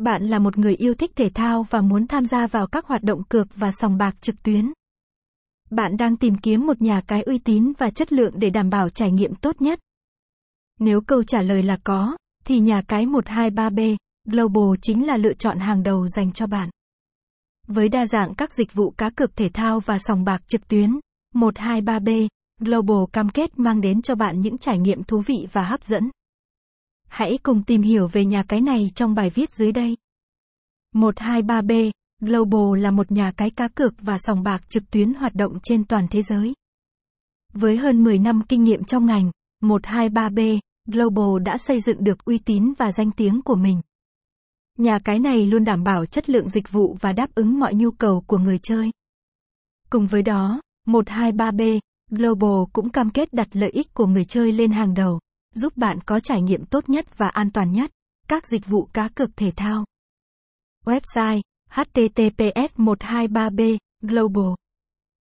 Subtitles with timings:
[0.00, 3.02] Bạn là một người yêu thích thể thao và muốn tham gia vào các hoạt
[3.02, 4.72] động cược và sòng bạc trực tuyến.
[5.70, 8.88] Bạn đang tìm kiếm một nhà cái uy tín và chất lượng để đảm bảo
[8.88, 9.80] trải nghiệm tốt nhất.
[10.78, 15.58] Nếu câu trả lời là có, thì nhà cái 123B Global chính là lựa chọn
[15.58, 16.70] hàng đầu dành cho bạn.
[17.66, 21.00] Với đa dạng các dịch vụ cá cược thể thao và sòng bạc trực tuyến,
[21.34, 22.28] 123B
[22.60, 26.10] Global cam kết mang đến cho bạn những trải nghiệm thú vị và hấp dẫn.
[27.10, 29.96] Hãy cùng tìm hiểu về nhà cái này trong bài viết dưới đây.
[30.94, 35.58] 123B Global là một nhà cái cá cược và sòng bạc trực tuyến hoạt động
[35.62, 36.54] trên toàn thế giới.
[37.52, 39.30] Với hơn 10 năm kinh nghiệm trong ngành,
[39.62, 43.80] 123B Global đã xây dựng được uy tín và danh tiếng của mình.
[44.78, 47.90] Nhà cái này luôn đảm bảo chất lượng dịch vụ và đáp ứng mọi nhu
[47.90, 48.90] cầu của người chơi.
[49.90, 54.70] Cùng với đó, 123B Global cũng cam kết đặt lợi ích của người chơi lên
[54.70, 55.20] hàng đầu,
[55.54, 57.90] giúp bạn có trải nghiệm tốt nhất và an toàn nhất,
[58.28, 59.84] các dịch vụ cá cược thể thao.
[60.84, 64.54] Website https 123b global